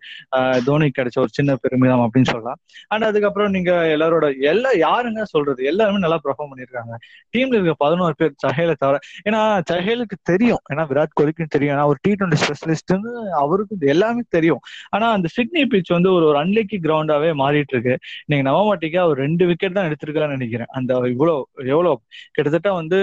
தோனி 0.65 0.89
கிடைச்ச 0.91 1.19
ஒரு 1.19 1.29
சின்ன 1.29 1.57
பெருமிதம் 1.57 2.05
அப்படின்னு 2.07 2.31
சொல்லலாம். 2.31 2.59
அண்ட் 2.89 3.05
அதுக்கப்புறம் 3.05 3.51
நீங்க 3.51 3.73
எல்லாரோட 3.87 4.39
எல்லா 4.43 4.71
யாருங்க 4.79 5.23
சொல்றது? 5.23 5.65
எல்லாருமே 5.65 5.99
நல்லா 5.99 6.21
பெர்ஃபார்ம் 6.25 6.53
பண்ணியிருக்காங்க. 6.53 6.95
டீம்ல 7.35 7.55
இருக்க 7.55 7.75
பதினோரு 7.75 8.15
பேர் 8.15 8.35
சஹேல 8.47 8.73
தவிர 8.75 8.99
ஏன்னா 9.25 9.61
சஹேலுக்கு 9.73 10.17
தெரியும். 10.23 10.63
ஏன்னா 10.73 10.85
விராட் 10.93 11.17
கோலிக்கும் 11.21 11.53
தெரியும். 11.57 11.75
ஏன்னா 11.77 11.87
ஒரு 11.87 11.99
டி 12.03 12.13
டுவெண்ட்டி 12.13 12.41
ஸ்பெஷலிஸ்ட்னு 12.45 13.13
அவருக்கு 13.33 13.87
எல்லாமே 13.87 14.23
தெரியும். 14.29 14.63
ஆனா 14.91 15.11
அந்த 15.11 15.29
சிட்னி 15.37 15.63
பிச் 15.65 15.89
வந்து 15.89 16.13
ஒரு 16.13 16.27
ஒரு 16.27 16.39
கிரவுண்டாவே 16.85 17.31
மாறிட்டு 17.33 17.80
இருக்கு. 17.81 17.95
நீங்க 18.27 18.45
நம்ப 18.49 18.61
மாட்டீங்க 18.69 19.01
ஒரு 19.05 19.19
ரெண்டு 19.23 19.47
விக்கெட் 19.47 19.73
தான் 19.73 19.89
எடுத்திருக்காருன்னு 19.91 20.39
நினைக்கிறேன். 20.39 20.71
அந்த 20.79 20.93
இவ்வளவு 21.15 21.39
எவ்வளவு 21.69 21.95
கிட்டத்தட்ட 22.33 22.73
வந்து 22.73 23.01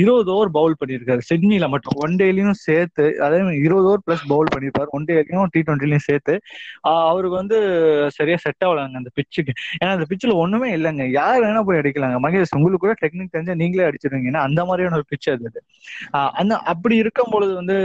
இருபது 0.00 0.30
ஓவர் 0.34 0.50
பவுல் 0.56 0.76
பண்ணியிருக்காரு. 0.80 1.22
சிட்னில 1.30 1.66
மட்டும். 1.74 1.96
ஒன் 2.04 2.14
டேலையும் 2.20 2.58
சேர்த்து 2.66 3.04
அதே 3.26 3.38
மாதிரி 3.44 3.58
இருபது 3.66 3.86
ஓவர் 3.90 4.04
பிளஸ் 4.06 4.24
பவுல் 4.32 4.50
பண்ணியிருப்பாரு. 4.54 4.88
ஒன் 4.96 5.06
டேலையும் 5.10 5.52
டி 5.54 5.60
டுவெண்ட்டிலையும் 5.68 6.06
சேர்த்து. 6.08 6.34
அவருக்கு 7.10 7.36
வந்து 7.36 7.58
சரியா 8.18 8.38
செட் 8.44 8.64
ஆகலாங்க 8.68 9.00
அந்த 9.02 9.12
பிச்சுக்கு 9.18 9.52
ஏன்னா 9.82 9.92
அந்த 9.96 10.06
பிச்சில் 10.10 10.34
ஒண்ணுமே 10.42 10.70
இல்லைங்க. 10.76 11.04
யார் 11.20 11.42
வேணா 11.44 11.62
போய் 11.68 11.80
அடிக்கலாங்க. 11.82 12.18
மகேஷ் 12.26 12.54
உங்களுக்கு 12.58 12.84
கூட 12.86 12.94
டெக்னிக் 13.02 13.34
தெரிஞ்சா 13.36 13.56
நீங்களே 13.62 13.86
அடிச்சிருவீங்க. 13.90 14.30
ஏன்னா 14.32 14.42
அந்த 14.48 14.60
மாதிரியான 14.70 14.96
ஒரு 15.00 15.06
பிச் 15.12 15.30
அது 15.34 15.62
அந்த 16.40 16.54
அப்படி 16.72 16.96
இருக்கும் 17.02 17.32
பொழுது 17.32 17.52
வந்து 17.60 17.76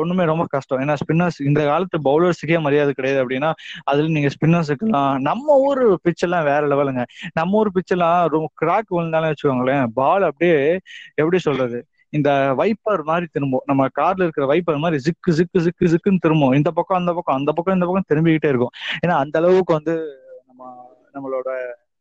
ஒண்ணுமே 0.00 0.24
ரொம்ப 0.32 0.44
கஷ்டம். 0.54 0.80
ஏன்னா 0.80 0.94
ஸ்பின்னர்ஸ் 1.02 1.38
இந்த 1.48 1.60
காலத்து 1.70 1.98
பவுலர்ஸுக்கே 2.08 2.58
மரியாதை 2.66 2.92
கிடையாது 2.92 3.20
அப்படின்னா 3.24 3.50
அதுல 3.84 4.08
நீங்க 4.16 4.30
ஸ்பின்னர்ஸுக்கெல்லாம் 4.36 5.16
நம்ம 5.28 5.56
ஊர் 5.68 5.82
பிச் 6.04 6.24
எல்லாம் 6.26 6.44
வேற 6.44 6.62
லெவலுங்க 6.72 7.04
நம்ம 7.32 7.58
ஊர் 7.58 7.70
பிச் 7.76 7.94
எல்லாம் 7.96 8.18
ரொம்ப 8.34 8.48
கிராக் 8.62 8.94
விழுந்தாலும் 8.96 9.30
வச்சுக்கோங்களேன் 9.30 9.86
பால் 9.94 10.22
அப்படியே 10.22 10.57
எப்படி 11.14 11.38
சொல்றது? 11.38 11.78
இந்த 12.12 12.54
வைப்பர் 12.54 13.02
மாதிரி 13.02 13.26
திரும்பும். 13.32 13.64
நம்ம 13.66 13.86
கார்ல 14.00 14.26
இருக்கிற 14.26 14.46
வைப்பர் 14.46 14.78
மாதிரி 14.78 14.98
ஜிக்கு 15.06 15.32
ஜிக்கு 15.32 15.58
ஜிக்கு 15.58 15.90
ஜிக்குன்னு 15.94 16.18
திரும்பும். 16.20 16.52
இந்த 16.52 16.70
பக்கம் 16.70 16.98
அந்த 16.98 17.12
பக்கம் 17.12 17.36
அந்த 17.36 17.52
பக்கம் 17.52 17.74
இந்த 17.74 17.86
பக்கம் 17.86 18.08
திரும்பிக்கிட்டே 18.12 18.48
இருக்கும். 18.48 18.74
ஏன்னா 19.06 19.16
அந்த 19.24 19.38
அளவுக்கு 19.38 19.72
வந்து 19.72 19.94
நம்ம 20.46 20.70
நம்மளோட 21.14 21.50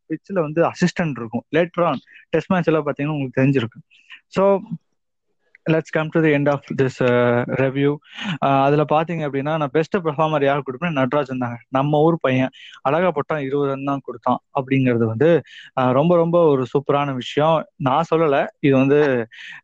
பிச்சில் 0.09 0.43
வந்து 0.45 0.61
அசிஸ்டன்ட் 0.71 1.17
இருக்கும். 1.17 1.43
லேட்டர் 1.55 1.85
ஆன் 1.85 2.01
டெஸ்ட் 2.29 2.51
மேட்ச் 2.51 2.67
எல்லாம் 2.67 2.85
பார்த்தீங்கன்னா 2.85 3.15
உங்களுக்கு 3.17 3.39
தெரிஞ்சிருக்கு 3.41 3.79
so 4.37 4.43
let's 5.73 5.93
come 5.97 6.11
to 6.15 6.19
the 6.25 6.31
end 6.37 6.49
of 6.53 6.67
this 6.81 6.99
review 7.63 7.91
அதுல 8.65 8.83
பாத்தீங்க 8.93 9.23
அப்படின்னா 9.27 9.53
நான் 9.61 9.73
பெஸ்ட் 9.77 9.97
பெர்ஃபார்மர் 10.07 10.45
யார் 10.49 10.65
கொடுப்பேன் 10.67 10.97
நட்ராஜன் 10.99 11.43
தாங்க 11.43 11.57
நம்ம 11.77 12.01
ஊர் 12.07 12.17
பையன். 12.25 12.51
அழகா 12.87 13.09
போட்டான் 13.17 13.43
இருபது 13.47 13.69
ரன் 13.71 13.87
தான் 13.91 14.03
கொடுத்தான். 14.07 14.39
அப்படிங்கிறது 14.59 15.05
வந்து 15.13 15.29
ரொம்ப 15.99 16.15
ரொம்ப 16.23 16.37
ஒரு 16.53 16.63
சூப்பரான 16.73 17.13
விஷயம். 17.21 17.57
நான் 17.87 18.07
சொல்லல. 18.11 18.37
இது 18.67 18.75
வந்து 18.81 18.99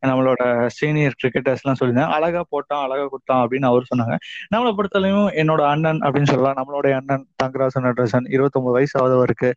நம்மளோட 0.09 0.41
சீனியர் 0.77 1.17
கிரிக்கெட்டர்ஸ் 1.21 1.61
எல்லாம் 1.63 1.79
சொல்லியிருந்தாங்க 1.79 2.17
அழகா 2.19 2.41
போட்டான் 2.53 2.83
அழகா 2.85 3.05
கொடுத்தான் 3.13 3.41
அப்படின்னு 3.43 3.69
அவர் 3.71 3.89
சொன்னாங்க. 3.91 4.15
நம்மளை 4.53 4.71
பொறுத்தலையும் 4.79 5.27
என்னோட 5.43 5.61
அண்ணன் 5.73 6.01
அப்படின்னு 6.05 6.31
சொல்லலாம். 6.33 6.57
நம்மளுடைய 6.61 6.93
அண்ணன் 7.01 7.25
தங்கராசன் 7.43 7.85
நட்ராஜன் 7.87 8.27
இருபத்தொன்பது 8.35 8.75
வயசு 8.77 8.95
ஆகுதவருக்கு 9.03 9.49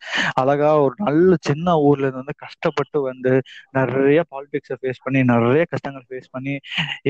அழகா 0.42 0.70
ஒரு 0.84 0.94
நல்ல 1.06 1.32
சின்ன 1.48 1.76
ஊர்ல 1.88 2.04
இருந்து 2.06 2.22
வந்து 2.24 2.36
கஷ்டப்பட்டு 2.44 2.98
வந்து 3.08 3.32
நிறைய 3.78 4.20
பாலிடிக்ஸை 4.32 4.76
ஃபேஸ் 4.80 5.02
பண்ணி 5.04 5.20
நிறைய 5.32 5.64
கஷ்டங்கள் 5.72 6.06
ஃபேஸ் 6.08 6.32
பண்ணி 6.36 6.54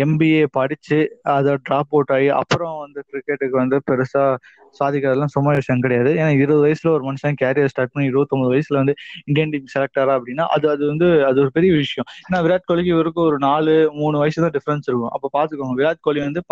எம்பிஏ 0.05 0.45
படிச்சு 0.59 0.99
அதை 1.37 1.55
ட்ராப் 1.69 1.93
அவுட் 1.95 2.13
ஆகி 2.17 2.29
அப்புறம் 2.41 2.77
வந்து 2.85 3.01
கிரிக்கெட்டுக்கு 3.11 3.57
வந்து 3.63 3.79
பெருசா 3.91 4.25
சாதிக்கிறதுலாம் 4.81 5.33
சும்மா 5.35 5.51
விஷயம் 5.59 5.83
கிடையாது. 5.85 6.11
ஏன்னா 6.21 6.31
இருபது 6.43 6.63
வயசுல 6.65 6.89
ஒரு 6.97 7.05
மனுஷன் 7.09 7.37
கேரியர் 7.43 7.71
ஸ்டார்ட் 7.73 7.93
பண்ணி 7.93 8.07
இருபத்தொன்பது 8.11 8.51
வயசுல 8.55 8.77
வந்து 8.83 8.95
இந்தியன் 9.29 9.53
டீம் 9.55 9.71
செலக்ட் 9.75 10.01
ஆறா 10.03 10.15
அப்படின்னா 10.19 10.45
அது 10.55 10.67
அது 10.75 10.83
வந்து 10.91 11.07
அது 11.29 11.39
ஒரு 11.45 11.51
பெரிய 11.57 11.73
விஷயம். 11.83 12.09
ஏன்னா 12.27 12.41
விராட் 12.47 12.67
கோலிக்கு 12.71 12.93
இவருக்கு 12.97 13.21
ஒரு 13.29 13.39
நாலு 13.47 13.75
மூணு 14.01 14.17
வயசு 14.23 14.39
தான் 14.45 14.55
டிஃபரன்ஸ் 14.57 14.89
இருக்கும். 14.91 15.13
அப்ப 15.17 15.31
பாத்துக்கோங்க 15.37 15.77
விராட் 15.81 16.03
கோலி 16.07 16.21
வந்து 16.27 16.43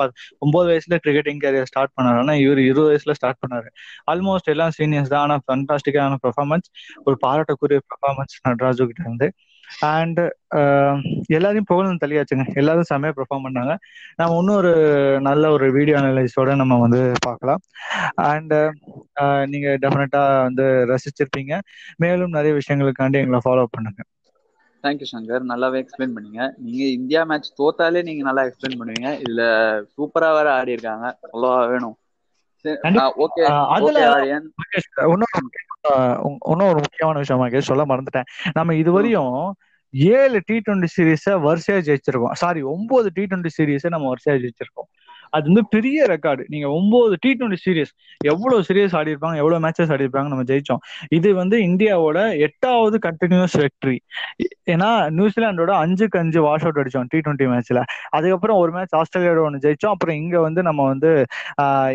ஒன்பது 0.44 0.66
வயசுல 0.72 0.98
கிரிக்கெட்டிங் 1.04 1.42
கேரியர் 1.44 1.70
ஸ்டார்ட் 1.72 1.94
பண்ணாரு. 1.98 2.18
ஆனா 2.24 2.34
இவர் 2.44 2.62
இருபது 2.68 2.88
வயசுல 2.92 3.14
ஸ்டார்ட் 3.20 3.42
பண்ணாரு. 3.44 3.68
ஆல்மோஸ்ட் 4.12 4.50
எல்லாம் 4.54 4.74
சீனியர்ஸ் 4.78 5.12
தான். 5.14 5.24
ஆனா 5.26 5.36
ஃபண்டாஸ்டிக்கான 5.46 6.18
பெர்ஃபார்மன்ஸ் 6.26 6.68
ஒரு 7.06 7.18
பாராட்டக்கூடிய 7.26 7.80
பெர்ஃபார்மன்ஸ் 7.90 8.36
நட்ராஜு 8.48 8.88
கிட்ட 8.90 9.02
இருந்து. 9.08 9.28
அண்ட் 9.90 10.20
எல்லாரையும் 11.36 11.68
புகழும் 11.70 12.00
தள்ளியாச்சுங்க. 12.02 12.44
எல்லாரும் 12.60 12.88
செம்மையா 12.90 13.14
பெர்ஃபார்ம் 13.16 13.46
பண்ணாங்க. 13.46 13.74
நம்ம 14.20 14.38
இன்னும் 14.40 14.58
ஒரு 14.62 14.72
நல்ல 15.28 15.50
ஒரு 15.56 15.66
வீடியோ 15.76 15.96
அனலைஸோட 16.00 16.50
நம்ம 16.62 16.78
வந்து 16.84 17.00
பார்க்கலாம். 17.26 17.62
அண்ட் 18.30 18.54
நீங்க 19.52 19.68
டெஃபினட்டா 19.84 20.22
வந்து 20.48 20.66
ரசிச்சிருப்பீங்க. 20.92 21.54
மேலும் 22.04 22.36
நிறைய 22.38 22.54
விஷயங்களுக்காண்டி 22.60 23.22
எங்களை 23.22 23.40
ஃபாலோ 23.46 23.66
பண்ணுங்க. 23.76 24.00
தேங்க்யூ 24.84 25.06
சங்கர் 25.12 25.44
நல்லாவே 25.50 25.76
எக்ஸ்பிளைன் 25.82 26.14
பண்ணீங்க. 26.14 26.40
நீங்க 26.64 26.84
இந்தியா 26.98 27.20
மேட்ச் 27.30 27.50
தோத்தாலே 27.60 28.00
நீங்க 28.08 28.22
நல்லா 28.28 28.42
எக்ஸ்பிளைன் 28.48 28.78
பண்ணுவீங்க. 28.80 29.10
இதுல 29.24 29.44
சூப்பரா 29.94 30.30
வேற 30.38 30.48
ஆடி 30.58 30.74
இருக்காங்க. 30.76 31.06
அவ்வளோ 31.28 31.52
வேணும். 31.72 31.96
ஓகே 33.24 33.42
அதுல 33.76 33.98
இன்னும் 36.50 36.68
ஒரு 36.68 36.80
முக்கியமான 36.86 37.18
விஷயம் 37.18 37.42
மகேஷ் 37.42 37.70
சொல்ல 37.70 37.84
மறந்துட்டேன். 37.84 38.28
நம்ம 38.52 38.72
இதுவரையும் 38.72 39.52
ஏழு 39.94 40.40
டி 40.46 40.56
டுவெண்ட்டி 40.58 40.88
சீரீஸ 40.96 41.24
வரிசையா 41.46 41.80
ஜெயிச்சிருக்கோம். 41.88 42.32
சாரி 42.32 42.62
ஒன்பது 42.62 43.10
டி 43.14 43.22
டுவெண்ட்டி 43.22 43.52
சீரீஸை 43.58 43.88
நம்ம 43.88 44.12
வரிசையா 44.12 44.36
ஜெயிச்சிருக்கோம். 44.44 44.88
அது 45.36 45.44
வந்து 45.50 45.64
பெரிய 45.74 46.06
ரெக்கார்டு 46.12 46.42
நீங்க 46.52 46.66
ஒன்பது 46.78 47.14
டி 47.24 47.30
டுவெண்ட்டி 47.38 47.60
சீரியஸ் 47.66 47.92
எவ்வளவு 48.32 48.66
சீரியஸ் 48.68 48.94
ஆடி 48.98 49.12
இருப்பாங்க 49.14 49.36
எவ்வளவு 49.42 49.62
மேட்சஸ் 49.64 49.92
ஆடி 49.94 50.04
இருப்பாங்க 50.06 50.30
நம்ம 50.32 50.44
ஜெயிச்சோம். 50.50 50.82
இது 51.18 51.28
வந்து 51.40 51.56
இந்தியாவோட 51.68 52.18
எட்டாவது 52.46 52.98
கண்டினியூஸ் 53.06 53.56
வெக்டரி 53.64 53.96
ஏன்னா 54.74 54.90
நியூசிலாண்டோட 55.18 55.72
அஞ்சுக்கு 55.84 56.20
அஞ்சு 56.22 56.42
வாஷ் 56.46 56.66
அவுட் 56.66 56.80
அடிச்சோம் 56.82 57.08
டி 57.14 57.18
டுவெண்ட்டி 57.26 57.48
மேட்ச்ல 57.52 57.82
அதுக்கப்புறம் 58.18 58.60
ஒரு 58.62 58.72
மேட்ச் 58.76 58.94
ஆஸ்திரேலியாவோட 59.00 59.42
ஒன்று 59.48 59.62
ஜெயிச்சோம். 59.66 59.94
அப்புறம் 59.96 60.18
இங்க 60.22 60.36
வந்து 60.46 60.62
நம்ம 60.68 60.86
வந்து 60.92 61.10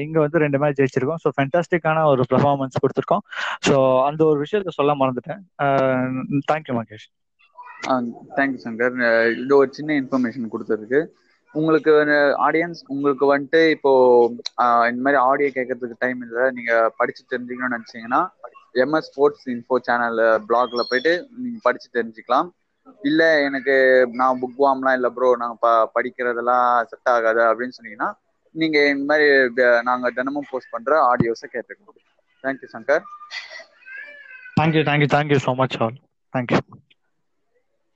இங்க 0.05 0.17
வந்து 0.25 0.43
ரெண்டு 0.45 0.61
மேட்ச் 0.63 0.79
ஜெயிச்சிருக்கோம். 0.81 1.21
ஸோ 1.25 1.31
ஃபென்டாஸ்டிக்கான 1.37 2.03
ஒரு 2.13 2.25
பெர்ஃபார்மன்ஸ் 2.33 2.81
கொடுத்துருக்கோம். 2.83 3.23
ஸோ 3.69 3.75
அந்த 4.09 4.21
ஒரு 4.31 4.39
விஷயத்த 4.45 4.75
சொல்ல 4.79 4.93
மறந்துட்டேன். 5.01 5.41
Thank you 6.51 6.75
Mahesh 6.79 7.07
thank you 8.37 8.59
Shankar. 8.65 8.95
இது 9.43 9.53
ஒரு 9.61 9.69
சின்ன 9.77 9.93
இன்ஃபர்மேஷன் 10.01 10.53
கொடுத்ததுக்கு. 10.53 10.99
உங்களுக்கு 11.55 11.91
ஆடியன்ஸ் 12.45 12.81
உங்களுக்கு 12.93 13.25
வந்துட்டு 13.31 13.61
இப்போ 13.75 13.91
இந்த 14.89 15.01
மாதிரி 15.05 15.19
ஆடியோ 15.29 15.49
கேட்கறதுக்கு 15.49 16.01
டைம் 16.03 16.19
இல்லை. 16.25 16.43
நீங்க 16.57 16.71
படிச்சு 16.99 17.23
தெரிஞ்சுக்கணும்னு 17.31 17.77
நினைச்சீங்கன்னா 17.77 18.21
எம்எஸ் 18.75 19.09
ஸ்போர்ட்ஸ் 19.09 19.45
இன்ஃபோ 19.53 19.77
சேனல் 19.87 20.19
பிளாக்ல 20.47 20.81
போயிட்டு 20.89 21.13
நீங்க 21.37 21.59
படிச்சு 21.63 21.87
தெரிஞ்சுக்கலாம். 21.97 22.49
இல்ல 23.01 23.21
எனக்கு 23.47 23.75
நான் 24.19 24.39
புக் 24.41 24.57
வாம்லாம் 24.57 24.97
இல்ல 24.97 25.09
ப்ரோ 25.15 25.29
நாங்க 25.41 25.55
ப 25.59 25.67
படிக்கிறதெல்லாம் 25.95 26.67
செட் 26.91 27.11
ஆகாது 27.13 27.41
அப்படின்னு 27.49 27.77
சொன்னீங்கன்னா 27.77 28.09
நீங்க 28.55 28.77
இந்த 28.91 29.05
மாதிரி 29.09 29.27
நாங்க 29.89 30.09
தினமும் 30.17 30.49
போஸ்ட் 30.51 30.73
பண்ற 30.75 30.93
ஆடியோஸை 31.09 31.49
கேட்டுக்கணும் 31.49 32.05
thank you 32.43 32.69
Shankar 32.73 33.05
thank you 34.57 34.83
thank you 34.87 35.09
thank you 35.13 35.39
so 35.45 35.53
much 35.59 35.77
all 35.81 35.97
thank you 36.33 36.59